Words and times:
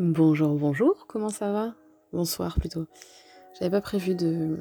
Bonjour, 0.00 0.54
bonjour, 0.54 1.08
comment 1.08 1.28
ça 1.28 1.50
va? 1.50 1.74
Bonsoir 2.12 2.60
plutôt. 2.60 2.86
J'avais 3.54 3.72
pas 3.72 3.80
prévu 3.80 4.14
de 4.14 4.56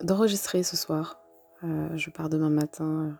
d'enregistrer 0.00 0.64
ce 0.64 0.76
soir. 0.76 1.20
Heu, 1.62 1.90
je 1.94 2.10
pars 2.10 2.28
demain 2.28 2.50
matin, 2.50 3.16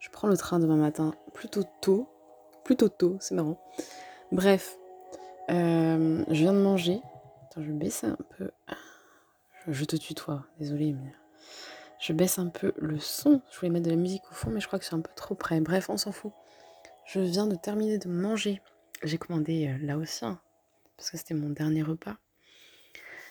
je 0.00 0.10
prends 0.10 0.26
le 0.26 0.36
train 0.36 0.58
demain 0.58 0.74
matin 0.74 1.14
plutôt 1.34 1.62
tôt, 1.80 2.08
plutôt 2.64 2.88
tôt, 2.88 3.16
c'est 3.20 3.36
marrant. 3.36 3.60
Bref, 4.32 4.76
hem, 5.46 6.24
je 6.26 6.40
viens 6.42 6.52
de 6.52 6.58
manger. 6.58 7.00
Attends, 7.44 7.62
je 7.62 7.68
vais 7.68 7.78
baisser 7.78 8.08
un 8.08 8.18
peu 8.36 8.50
je 9.68 9.72
je 9.72 9.84
te 9.84 9.94
tutoie, 9.94 10.46
désolée, 10.58 10.94
mais 10.94 11.14
je 12.00 12.12
baisse 12.12 12.40
un 12.40 12.48
peu 12.48 12.72
le 12.76 12.98
son. 12.98 13.40
Je 13.52 13.60
voulais 13.60 13.70
mettre 13.70 13.86
de 13.86 13.90
la 13.90 13.96
musique 13.96 14.24
au 14.28 14.34
fond, 14.34 14.50
mais 14.50 14.58
je 14.58 14.66
crois 14.66 14.80
que 14.80 14.84
c'est 14.84 14.96
un 14.96 15.00
peu 15.00 15.12
trop 15.14 15.36
près. 15.36 15.60
Bref, 15.60 15.90
on 15.90 15.96
s'en 15.96 16.10
fout. 16.10 16.32
Je 17.06 17.20
viens 17.20 17.46
de 17.46 17.54
terminer 17.54 17.98
de 17.98 18.08
manger. 18.08 18.60
J'ai 19.02 19.18
commandé, 19.18 19.68
heu, 19.68 19.86
laotien 19.86 20.40
parce 20.96 21.10
que 21.10 21.16
c'était 21.16 21.34
mon 21.34 21.50
dernier 21.50 21.82
repas. 21.82 22.16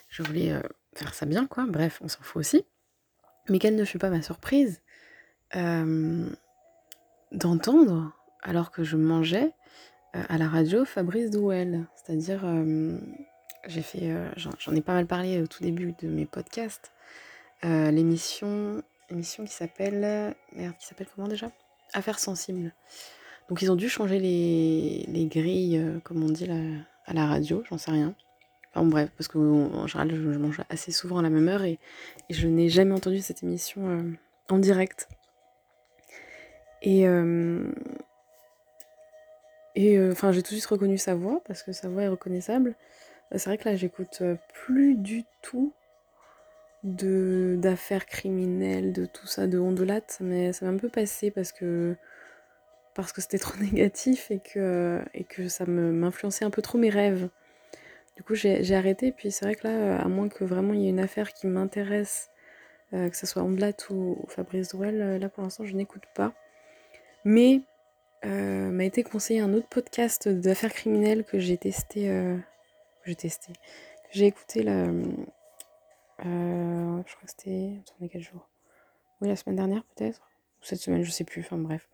Je 0.08 0.22
voulais, 0.22 0.52
heu, 0.52 0.62
faire 0.94 1.14
ça 1.14 1.26
bien 1.26 1.46
quoi, 1.46 1.66
bref, 1.68 2.00
on 2.02 2.08
s'en 2.08 2.22
fout 2.22 2.40
aussi. 2.40 2.64
Mais 3.48 3.58
quelle 3.58 3.76
ne 3.76 3.84
fut 3.84 3.98
pas 3.98 4.10
ma 4.10 4.22
surprise, 4.22 4.82
hem, 5.52 6.34
d'entendre, 7.32 8.12
alors 8.42 8.70
que 8.70 8.82
je 8.84 8.96
mangeais, 8.96 9.52
à 10.12 10.38
la 10.38 10.48
radio 10.48 10.84
Fabrice 10.84 11.30
Drouel. 11.30 11.86
C'est-à-dire, 11.94 12.44
j'ai 13.68 13.82
fait, 13.82 14.12
j'en 14.36 14.74
ai 14.74 14.80
pas 14.80 14.94
mal 14.94 15.06
parlé 15.06 15.40
au 15.40 15.46
tout 15.46 15.62
début 15.62 15.92
de 16.00 16.08
mes 16.08 16.26
podcasts, 16.26 16.92
l'émission 17.62 18.82
l'émission 19.10 19.44
qui 19.44 19.52
s'appelle, 19.52 20.34
merde, 20.52 20.76
qui 20.78 20.86
s'appelle 20.86 21.08
comment 21.14 21.28
déjà? 21.28 21.50
Affaires 21.92 22.18
sensibles. 22.18 22.72
Donc 23.50 23.62
ils 23.62 23.70
ont 23.70 23.76
dû 23.76 23.88
changer 23.88 24.20
les 24.20 25.04
les 25.08 25.26
grilles, 25.26 25.76
heu, 25.76 26.00
comme 26.04 26.22
on 26.22 26.28
dit 26.30 26.46
là, 26.46 26.54
à 27.04 27.12
la 27.12 27.26
radio, 27.26 27.64
j'en 27.68 27.78
sais 27.78 27.90
rien. 27.90 28.14
Enfin 28.72 28.86
bref, 28.86 29.10
parce 29.16 29.26
qu'en 29.26 29.88
général, 29.88 30.14
je 30.14 30.38
mange 30.38 30.62
assez 30.70 30.92
souvent 30.92 31.18
à 31.18 31.22
la 31.22 31.30
même 31.30 31.48
heure 31.48 31.64
et 31.64 31.80
je 32.30 32.46
n'ai 32.46 32.68
jamais 32.68 32.94
entendu 32.94 33.18
cette 33.18 33.42
émission, 33.42 33.90
heu, 33.90 34.14
en 34.50 34.58
direct. 34.58 35.08
Et 36.82 37.00
hem 37.00 37.74
et 39.74 39.96
heu, 39.98 40.12
enfin, 40.12 40.30
j'ai 40.30 40.42
tout 40.42 40.54
de 40.54 40.60
suite 40.60 40.66
reconnu 40.66 40.96
sa 40.96 41.16
voix 41.16 41.42
parce 41.44 41.64
que 41.64 41.72
sa 41.72 41.88
voix 41.88 42.02
est 42.02 42.08
reconnaissable. 42.08 42.76
C'est 43.32 43.46
vrai 43.46 43.58
que 43.58 43.68
là, 43.68 43.74
j'écoute, 43.76 44.22
plus 44.52 44.94
du 44.94 45.24
tout 45.42 45.72
d'affaires 46.84 48.06
criminelles, 48.06 48.92
de 48.92 49.06
tout 49.06 49.26
ça, 49.26 49.48
de 49.48 49.58
Ondelat, 49.58 50.02
ça 50.08 50.24
m'est 50.24 50.52
ça 50.52 50.66
m'est 50.66 50.72
un 50.72 50.78
peu 50.78 50.88
passé 50.88 51.30
parce 51.32 51.52
que 51.52 51.96
parce 53.02 53.12
que 53.12 53.20
c'était 53.20 53.38
trop 53.38 53.56
négatif 53.60 54.30
et 54.30 54.40
que 54.40 55.00
et 55.14 55.24
que 55.24 55.48
ça 55.48 55.66
m'influençait 55.66 56.44
un 56.44 56.50
peu 56.50 56.62
trop 56.62 56.78
mes 56.78 56.90
rêves. 56.90 57.28
Du 58.16 58.22
coup, 58.24 58.34
j'ai 58.34 58.74
arrêté, 58.74 59.12
puis 59.12 59.30
c'est 59.32 59.46
vrai 59.46 59.54
que 59.54 59.66
là, 59.66 59.74
heu, 59.74 60.00
à 60.00 60.08
moins 60.08 60.28
que 60.28 60.44
vraiment 60.44 60.74
il 60.74 60.82
y 60.82 60.86
ait 60.86 60.90
une 60.90 61.00
affaire 61.00 61.32
qui 61.32 61.46
m'intéresse, 61.46 62.30
heu, 62.94 63.08
que 63.10 63.16
ça 63.16 63.26
soit 63.26 63.42
Ondelat 63.42 63.72
ou 63.90 64.18
Fabrice 64.28 64.68
Drouel, 64.70 65.00
heu, 65.02 65.18
là 65.18 65.28
pour 65.28 65.42
l'instant 65.42 65.64
je 65.64 65.74
n'écoute 65.74 66.04
pas. 66.14 66.34
Mais, 67.24 67.62
m'a 68.24 68.84
été 68.84 69.02
conseillé 69.04 69.40
un 69.40 69.54
autre 69.54 69.68
podcast 69.68 70.28
d'affaires 70.28 70.72
criminelles 70.72 71.24
que 71.24 71.38
j'ai 71.38 71.56
testé, 71.58 72.10
j'ai 73.04 73.14
testé, 73.16 73.52
j'ai 74.12 74.26
écouté 74.26 74.62
là, 74.62 74.86
je 76.22 77.14
crois 77.14 77.24
que 77.24 77.30
c'était 77.30 77.80
est 78.02 78.08
quel 78.08 78.22
jour? 78.22 78.48
Oui, 79.20 79.28
la 79.28 79.36
semaine 79.36 79.56
dernière 79.56 79.84
peut-être? 79.84 80.20
Ou 80.60 80.64
cette 80.64 80.80
semaine, 80.80 81.02
je 81.02 81.10
sais 81.10 81.24
plus, 81.24 81.42
enfin 81.42 81.58
bref. 81.58 81.88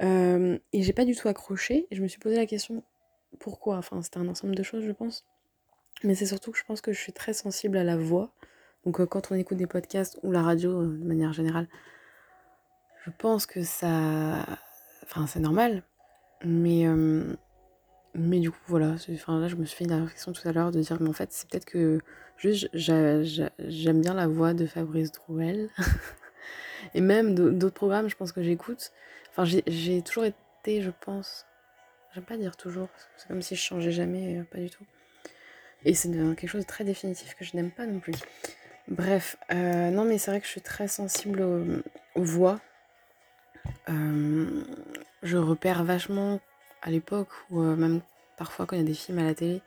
Hem 0.00 0.58
et 0.72 0.82
j'ai 0.82 0.92
pas 0.92 1.04
du 1.04 1.14
tout 1.16 1.28
accroché 1.28 1.86
et 1.90 1.96
je 1.96 2.02
me 2.02 2.08
suis 2.08 2.20
posé 2.20 2.36
la 2.36 2.46
question: 2.46 2.82
«Pourquoi?» 3.40 3.76
enfin, 3.76 4.02
c'était 4.02 4.18
un 4.18 4.28
ensemble 4.28 4.54
de 4.54 4.62
choses, 4.62 4.84
je 4.84 4.92
pense. 4.92 5.24
Mais 6.04 6.14
c'est 6.14 6.26
surtout 6.26 6.52
que 6.52 6.58
je 6.58 6.64
pense 6.64 6.80
que 6.80 6.92
je 6.92 7.00
suis 7.00 7.12
très 7.12 7.32
sensible 7.32 7.76
à 7.76 7.84
la 7.84 7.96
voix. 7.96 8.32
Donc, 8.84 9.00
heu, 9.00 9.06
quand 9.06 9.32
on 9.32 9.34
écoute 9.34 9.58
des 9.58 9.66
podcasts 9.66 10.18
ou 10.22 10.30
la 10.32 10.42
radio, 10.42 10.82
heu, 10.82 10.98
de 10.98 11.04
manière 11.04 11.32
générale, 11.32 11.68
je 13.04 13.10
pense 13.18 13.46
que 13.46 13.62
ça 13.62 14.44
enfin, 15.04 15.26
c'est 15.26 15.40
normal. 15.40 15.82
Mais, 16.44 16.80
hem, 16.82 17.36
mais 18.14 18.40
du 18.40 18.50
coup, 18.50 18.58
voilà, 18.68 18.96
enfin, 19.12 19.40
là, 19.40 19.48
je 19.48 19.56
me 19.56 19.64
suis 19.64 19.76
fait 19.84 19.90
la 19.90 19.98
réflexion 20.02 20.32
tout 20.32 20.46
à 20.48 20.52
l'heure 20.52 20.72
de 20.72 20.80
dire: 20.80 20.98
«Mais 21.00 21.08
en 21.08 21.12
fait, 21.12 21.32
c'est 21.32 21.48
peut-être 21.48 21.64
que 21.66 22.00
juste 22.36 22.68
j'a 22.74 23.22
j'a 23.22 23.50
j'aime 23.58 24.00
bien 24.02 24.14
la 24.14 24.28
voix 24.28 24.54
de 24.54 24.66
Fabrice 24.66 25.12
Drouel» 25.12 25.70
et 26.94 27.00
même 27.00 27.34
d'au 27.34 27.50
d'autres 27.50 27.74
programmes, 27.74 28.08
je 28.08 28.16
pense 28.16 28.32
que 28.32 28.42
j'écoute. 28.42 28.92
Enfin, 29.38 29.60
j'ai 29.68 30.02
toujours 30.02 30.24
été, 30.24 30.82
je 30.82 30.90
pense 30.90 31.46
j'aime 32.12 32.24
pas 32.24 32.36
dire 32.36 32.56
toujours, 32.56 32.88
c'est 33.16 33.28
comme 33.28 33.40
si 33.40 33.54
je 33.54 33.60
changeais 33.60 33.92
jamais, 33.92 34.38
heu, 34.38 34.44
pas 34.44 34.58
du 34.58 34.68
tout. 34.68 34.82
Et 35.84 35.94
c'est 35.94 36.08
de 36.08 36.34
quelque 36.34 36.50
chose 36.50 36.62
de 36.62 36.66
très 36.66 36.82
définitif 36.82 37.36
que 37.36 37.44
je 37.44 37.54
n'aime 37.54 37.70
pas 37.70 37.86
non 37.86 38.00
plus. 38.00 38.14
Bref, 38.88 39.36
heu, 39.52 39.90
non, 39.90 40.04
mais 40.04 40.18
c'est 40.18 40.32
vrai 40.32 40.40
que 40.40 40.46
je 40.46 40.50
suis 40.50 40.60
très 40.60 40.88
sensible 40.88 41.40
aux, 41.42 42.20
voix. 42.20 42.58
Hem, 43.86 44.64
je 45.22 45.36
repère 45.36 45.84
vachement 45.84 46.40
à 46.82 46.90
l'époque 46.90 47.30
ou, 47.50 47.60
même 47.60 48.00
parfois 48.36 48.66
quand 48.66 48.74
il 48.74 48.80
y 48.80 48.82
a 48.82 48.86
des 48.86 48.94
films 48.94 49.20
à 49.20 49.24
la 49.24 49.34
télé, 49.34 49.62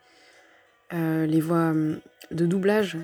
les 0.90 1.40
voix, 1.40 1.72
de 2.30 2.44
doublage. 2.44 2.98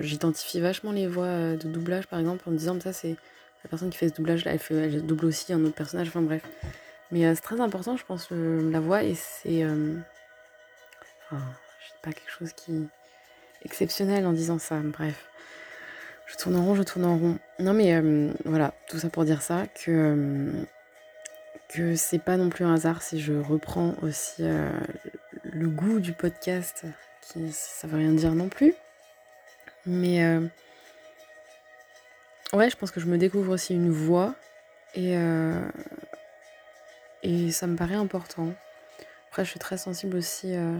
J'identifie 0.00 0.60
vachement 0.60 0.92
les 0.92 1.06
voix, 1.06 1.56
de 1.56 1.68
doublage, 1.68 2.06
par 2.06 2.18
exemple, 2.18 2.48
en 2.48 2.52
me 2.52 2.56
disant: 2.56 2.72
«Mais 2.72 2.80
ça, 2.80 2.94
c'est 2.94 3.16
la 3.64 3.70
personne 3.70 3.90
qui 3.90 3.98
fait 3.98 4.08
ce 4.08 4.14
doublage-là, 4.14 4.52
elle 4.52 4.58
fait 4.58 4.74
elle 4.74 5.06
double 5.06 5.26
aussi 5.26 5.52
un 5.52 5.64
autre 5.64 5.74
personnage», 5.74 6.08
enfin 6.08 6.22
bref. 6.22 6.42
Mais, 7.10 7.26
heu, 7.26 7.34
c'est 7.34 7.42
très 7.42 7.60
important, 7.60 7.96
je 7.96 8.04
pense, 8.04 8.28
la 8.30 8.80
voix 8.80 9.02
et 9.02 9.14
c'est, 9.14 9.64
enfin, 9.64 11.42
je 11.80 11.86
dis 11.86 12.00
pas 12.02 12.12
quelque 12.12 12.30
chose 12.30 12.52
qui 12.52 12.88
exceptionnel 13.64 14.26
en 14.26 14.32
disant 14.32 14.58
ça, 14.58 14.76
bref. 14.82 15.26
Je 16.26 16.36
tourne 16.36 16.56
en 16.56 16.64
rond, 16.64 16.74
je 16.76 16.82
tourne 16.84 17.04
en 17.04 17.18
rond. 17.18 17.38
Non 17.58 17.72
mais, 17.74 17.88
hem, 17.88 18.34
voilà, 18.44 18.72
tout 18.88 18.98
ça 18.98 19.10
pour 19.10 19.24
dire 19.24 19.42
ça, 19.42 19.66
que, 19.84 20.48
que 21.68 21.96
c'est 21.96 22.20
pas 22.20 22.36
non 22.36 22.48
plus 22.48 22.64
un 22.64 22.74
hasard 22.74 23.02
si 23.02 23.20
je 23.20 23.32
reprends 23.32 23.94
aussi, 24.02 24.44
le 25.42 25.68
goût 25.68 26.00
du 26.00 26.12
podcast 26.12 26.84
qui 27.20 27.52
ça 27.52 27.88
veut 27.88 27.98
rien 27.98 28.12
dire 28.12 28.34
non 28.34 28.48
plus. 28.48 28.74
Mais, 29.86 30.18
ouais, 32.52 32.70
je 32.70 32.76
pense 32.76 32.90
que 32.90 33.00
je 33.00 33.06
me 33.06 33.18
découvre 33.18 33.52
aussi 33.52 33.74
une 33.74 33.90
voix 33.90 34.34
et 34.94 35.16
heu 35.16 35.62
et 37.22 37.50
ça 37.52 37.66
me 37.66 37.76
paraît 37.76 37.94
important. 37.94 38.52
Après, 39.28 39.44
je 39.44 39.50
suis 39.50 39.60
très 39.60 39.76
sensible 39.76 40.16
aussi, 40.16 40.54
heu, 40.54 40.78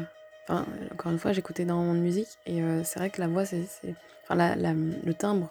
enfin, 0.48 0.66
encore 0.92 1.12
une 1.12 1.18
fois, 1.18 1.32
j'écoute 1.32 1.60
énormément 1.60 1.94
de 1.94 2.00
musique 2.00 2.38
et 2.46 2.62
heu, 2.62 2.82
c'est 2.84 2.98
vrai 2.98 3.10
que 3.10 3.20
la 3.20 3.28
voix, 3.28 3.44
c'est 3.44 3.64
enfin 4.24 4.34
la 4.34 4.56
le 4.74 5.14
timbre, 5.14 5.50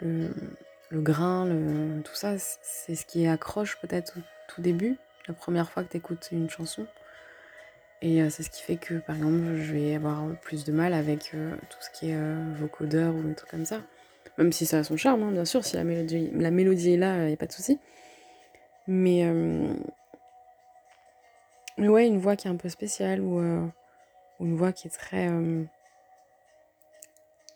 le 0.00 0.28
le 0.90 1.00
grain, 1.00 1.46
le 1.46 2.02
tout 2.02 2.14
ça, 2.14 2.34
c'est 2.38 2.94
ce 2.94 3.06
qui 3.06 3.26
accroche 3.26 3.78
peut-être 3.80 4.18
au 4.18 4.22
tout 4.46 4.60
début, 4.60 4.98
la 5.26 5.34
première 5.34 5.70
fois 5.70 5.82
que 5.82 5.88
tu 5.90 5.96
écoutes 5.96 6.28
une 6.32 6.50
chanson 6.50 6.86
et 8.02 8.28
c'est 8.30 8.42
ce 8.42 8.50
qui 8.50 8.62
fait 8.62 8.76
que, 8.76 8.94
par 8.94 9.14
exemple, 9.14 9.54
je 9.62 9.72
vais 9.72 9.94
avoir 9.94 10.24
plus 10.42 10.64
de 10.64 10.72
mal 10.72 10.92
avec, 10.92 11.30
tout 11.30 11.78
ce 11.80 11.88
qui 11.90 12.10
est, 12.10 12.18
vocodeur 12.58 13.14
ou 13.14 13.22
des 13.22 13.34
trucs 13.34 13.50
comme 13.50 13.64
ça. 13.64 13.80
Même 14.38 14.52
si 14.52 14.66
ça 14.66 14.78
a 14.78 14.84
son 14.84 14.96
charme, 14.96 15.22
hein, 15.22 15.32
bien 15.32 15.44
sûr, 15.44 15.64
si 15.64 15.76
la 15.76 15.84
mélodie 15.84 16.92
est 16.92 16.96
là, 16.96 17.24
il 17.24 17.30
y 17.30 17.34
a 17.34 17.36
pas 17.36 17.46
de 17.46 17.52
souci. 17.52 17.78
Mais, 18.86 19.24
mais 21.78 21.88
ouais, 21.88 22.06
une 22.06 22.18
voix 22.18 22.36
qui 22.36 22.48
est 22.48 22.50
un 22.50 22.56
peu 22.56 22.68
spéciale 22.68 23.20
ou, 23.20 23.40
ou 23.40 24.44
une 24.44 24.56
voix 24.56 24.72
qui 24.72 24.88
est 24.88 24.90
très, 24.90 25.28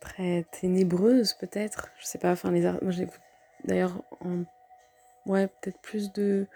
très 0.00 0.44
ténébreuse 0.52 1.34
peut-être, 1.34 1.90
je 1.98 2.06
sais 2.06 2.18
pas, 2.18 2.32
enfin 2.32 2.50
les 2.52 2.66
ar 2.66 2.78
moi 2.82 2.92
j'écoute 2.92 3.20
d'ailleurs 3.64 4.02
ouais, 5.26 5.48
peut-être 5.48 5.80
plus 5.80 6.12
de 6.12 6.46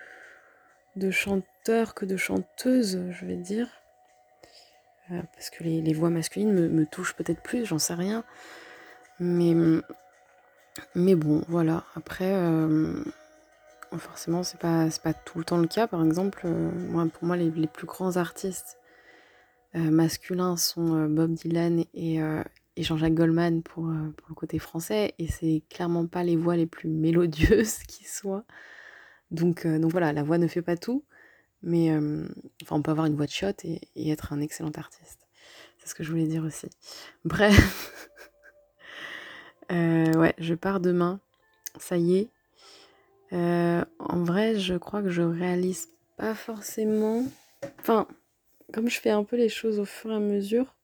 chanteurs 1.10 1.94
que 1.94 2.04
de 2.04 2.16
chanteuses, 2.16 3.06
je 3.10 3.26
vais 3.26 3.36
dire. 3.36 3.68
Parce 5.08 5.50
que 5.50 5.64
les 5.64 5.92
voix 5.92 6.10
masculines 6.10 6.52
me 6.52 6.68
me 6.68 6.86
touchent 6.86 7.16
peut-être 7.16 7.42
plus, 7.42 7.64
j'en 7.66 7.80
sais 7.80 7.94
rien. 7.94 8.24
Mais, 9.18 9.54
mais 10.94 11.14
bon, 11.14 11.42
voilà. 11.48 11.84
Après, 11.94 12.26
hem, 12.26 13.04
forcément, 13.98 14.42
c'est 14.42 14.58
pas 14.60 14.88
pas 15.02 15.14
tout 15.14 15.38
le 15.38 15.44
temps 15.44 15.58
le 15.58 15.66
cas. 15.68 15.86
Par 15.86 16.04
exemple, 16.04 16.46
heu, 16.46 16.70
moi, 16.90 17.06
pour 17.12 17.24
moi, 17.24 17.36
les 17.36 17.66
plus 17.66 17.86
grands 17.86 18.16
artistes, 18.16 18.78
heu, 19.76 19.90
masculins 19.90 20.56
sont, 20.56 21.06
Bob 21.08 21.32
Dylan 21.34 21.84
et 21.94 22.20
et 22.76 22.82
Jean-Jacques 22.84 23.14
Goldman 23.14 23.62
pour, 23.62 23.84
pour 24.16 24.28
le 24.28 24.34
côté 24.34 24.58
français 24.58 25.14
et 25.18 25.26
c'est 25.28 25.62
clairement 25.68 26.06
pas 26.06 26.22
les 26.24 26.36
voix 26.36 26.56
les 26.56 26.66
plus 26.66 26.88
mélodieuses 26.88 27.78
qui 27.88 28.04
soient. 28.04 28.44
Donc, 29.30 29.66
donc 29.66 29.90
voilà, 29.92 30.12
la 30.12 30.22
voix 30.22 30.38
ne 30.38 30.46
fait 30.48 30.62
pas 30.62 30.76
tout. 30.76 31.04
Mais, 31.62 31.90
enfin, 32.62 32.76
on 32.76 32.82
peut 32.82 32.90
avoir 32.92 33.06
une 33.06 33.16
voix 33.16 33.26
de 33.26 33.32
et 33.64 33.80
et 33.96 34.10
être 34.10 34.32
un 34.32 34.40
excellent 34.40 34.72
artiste. 34.76 35.28
C'est 35.78 35.88
ce 35.88 35.94
que 35.94 36.04
je 36.04 36.10
voulais 36.10 36.26
dire 36.26 36.44
aussi. 36.44 36.68
Bref, 37.24 37.92
heu, 39.70 40.16
ouais, 40.18 40.34
je 40.38 40.54
pars 40.54 40.80
demain, 40.80 41.20
ça 41.78 41.96
y 41.96 42.16
est. 42.16 42.28
Heu, 43.32 43.84
en 43.98 44.24
vrai, 44.24 44.58
je 44.58 44.74
crois 44.74 45.02
que 45.02 45.10
je 45.10 45.22
réalise 45.22 45.88
pas 46.16 46.34
forcément 46.34 47.24
enfin, 47.80 48.06
comme 48.72 48.88
je 48.88 49.00
fais 49.00 49.10
un 49.10 49.24
peu 49.24 49.36
les 49.36 49.48
choses 49.48 49.78
au 49.78 49.84
fur 49.84 50.10
et 50.10 50.16
à 50.16 50.20
mesure, 50.20 50.76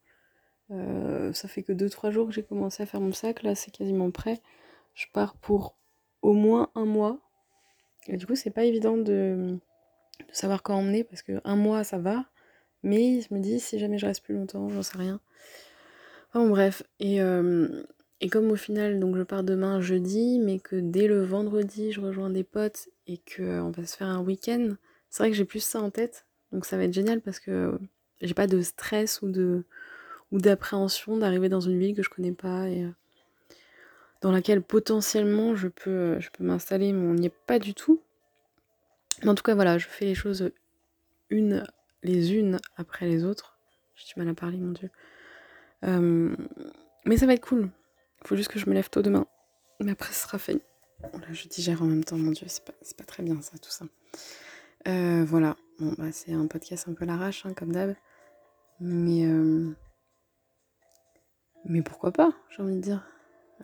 euh, 0.70 1.32
ça 1.32 1.48
fait 1.48 1.62
que 1.62 1.72
2-3 1.72 2.10
jours 2.10 2.26
que 2.26 2.32
j'ai 2.32 2.42
commencé 2.42 2.82
à 2.82 2.86
faire 2.86 3.00
mon 3.00 3.12
sac, 3.12 3.42
là 3.42 3.54
c'est 3.54 3.70
quasiment 3.70 4.10
prêt. 4.10 4.40
Je 4.94 5.06
pars 5.12 5.36
pour 5.36 5.76
au 6.22 6.32
moins 6.32 6.70
un 6.74 6.86
mois. 6.86 7.18
Et 8.08 8.16
du 8.16 8.26
coup, 8.26 8.36
c'est 8.36 8.50
pas 8.50 8.64
évident 8.64 8.96
de, 8.96 9.58
savoir 10.32 10.62
quand 10.62 10.76
emmener 10.76 11.04
parce 11.04 11.22
que 11.22 11.40
un 11.44 11.56
mois 11.56 11.84
ça 11.84 11.98
va, 11.98 12.24
mais 12.82 13.20
je 13.20 13.34
me 13.34 13.40
dis 13.40 13.60
si 13.60 13.78
jamais 13.78 13.98
je 13.98 14.06
reste 14.06 14.24
plus 14.24 14.34
longtemps, 14.34 14.68
j'en 14.68 14.82
sais 14.82 14.98
rien. 14.98 15.20
Enfin 16.30 16.48
bref, 16.48 16.82
et, 17.00 17.20
euh, 17.20 17.84
et 18.20 18.28
comme 18.28 18.50
au 18.50 18.56
final, 18.56 18.98
donc 18.98 19.16
je 19.16 19.22
pars 19.22 19.44
demain 19.44 19.80
jeudi, 19.80 20.38
mais 20.38 20.58
que 20.58 20.76
dès 20.76 21.06
le 21.06 21.22
vendredi 21.22 21.92
je 21.92 22.00
rejoins 22.00 22.30
des 22.30 22.44
potes 22.44 22.88
et 23.06 23.18
qu'on 23.18 23.70
va 23.70 23.86
se 23.86 23.96
faire 23.96 24.08
un 24.08 24.20
week-end, 24.20 24.70
c'est 25.10 25.22
vrai 25.22 25.30
que 25.30 25.36
j'ai 25.36 25.44
plus 25.44 25.62
ça 25.62 25.80
en 25.80 25.90
tête. 25.90 26.26
Donc 26.52 26.64
ça 26.64 26.76
va 26.76 26.84
être 26.84 26.94
génial 26.94 27.20
parce 27.20 27.40
que 27.40 27.78
j'ai 28.22 28.34
pas 28.34 28.46
de 28.46 28.60
stress 28.62 29.20
ou 29.22 29.30
de 29.30 29.64
ou 30.32 30.38
d'appréhension 30.38 31.16
d'arriver 31.16 31.48
dans 31.48 31.60
une 31.60 31.78
ville 31.78 31.94
que 31.94 32.02
je 32.02 32.10
connais 32.10 32.32
pas 32.32 32.68
et 32.68 32.84
euh, 32.84 32.90
dans 34.22 34.32
laquelle 34.32 34.62
potentiellement 34.62 35.54
je 35.54 35.68
peux, 35.68 35.90
euh, 35.90 36.20
je 36.20 36.30
peux 36.30 36.42
m'installer, 36.42 36.92
mais 36.92 37.06
on 37.06 37.14
n'y 37.14 37.26
est 37.26 37.34
pas 37.46 37.58
du 37.58 37.74
tout. 37.74 38.02
Mais 39.22 39.28
en 39.28 39.34
tout 39.34 39.42
cas, 39.42 39.54
voilà, 39.54 39.78
je 39.78 39.86
fais 39.86 40.04
les 40.04 40.14
choses 40.14 40.50
une, 41.30 41.64
les 42.02 42.34
unes 42.34 42.58
après 42.76 43.06
les 43.06 43.24
autres. 43.24 43.58
J'ai 43.94 44.12
du 44.12 44.18
mal 44.18 44.28
à 44.28 44.34
parler, 44.34 44.58
mon 44.58 44.72
dieu. 44.72 44.90
Euh, 45.84 46.34
mais 47.04 47.16
ça 47.16 47.26
va 47.26 47.34
être 47.34 47.46
cool. 47.46 47.70
Faut 48.26 48.36
juste 48.36 48.50
que 48.50 48.58
je 48.58 48.68
me 48.68 48.74
lève 48.74 48.90
tôt 48.90 49.02
demain. 49.02 49.26
Mais 49.80 49.92
après, 49.92 50.12
ce 50.12 50.22
sera 50.22 50.38
fait. 50.38 50.60
Là, 51.02 51.32
je 51.32 51.46
digère 51.48 51.82
en 51.82 51.86
même 51.86 52.02
temps, 52.02 52.16
mon 52.16 52.32
dieu, 52.32 52.46
c'est 52.48 52.64
pas, 52.64 52.72
pas 52.96 53.04
très 53.04 53.22
bien 53.22 53.40
ça, 53.40 53.56
tout 53.58 53.70
ça. 53.70 53.86
voilà, 54.84 55.56
bon, 55.78 55.94
bah, 55.98 56.10
c'est 56.12 56.32
un 56.32 56.46
podcast 56.46 56.88
un 56.88 56.94
peu 56.94 57.04
l'arrache, 57.04 57.46
hein, 57.46 57.52
comme 57.54 57.72
d'hab. 57.72 57.94
Mais, 58.80 59.26
mais 61.64 61.82
pourquoi 61.82 62.12
pas, 62.12 62.32
j'ai 62.50 62.62
envie 62.62 62.76
de 62.76 62.80
dire. 62.80 63.04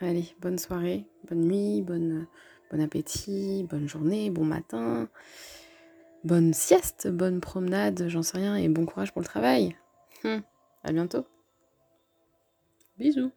Allez, 0.00 0.34
bonne 0.40 0.58
soirée, 0.58 1.06
bonne 1.28 1.42
nuit, 1.42 1.82
bonne, 1.82 2.26
bon 2.70 2.80
appétit, 2.80 3.66
bonne 3.68 3.88
journée, 3.88 4.30
bon 4.30 4.44
matin, 4.44 5.08
bonne 6.24 6.54
sieste, 6.54 7.08
bonne 7.08 7.40
promenade, 7.40 8.06
j'en 8.08 8.22
sais 8.22 8.38
rien, 8.38 8.56
et 8.56 8.68
bon 8.68 8.86
courage 8.86 9.12
pour 9.12 9.20
le 9.20 9.26
travail. 9.26 9.76
Hum, 10.24 10.42
à 10.82 10.92
bientôt. 10.92 11.26
Bisous. 12.98 13.32